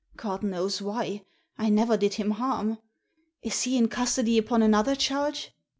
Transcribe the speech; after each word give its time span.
God 0.15 0.41
knows 0.41 0.81
why; 0.81 1.25
I 1.59 1.69
never 1.69 1.95
did 1.95 2.15
him 2.15 2.31
harm. 2.31 2.79
Is 3.43 3.61
he 3.61 3.77
in 3.77 3.87
custody 3.87 4.39
upon 4.39 4.63
another 4.63 4.95
charge? 4.95 5.51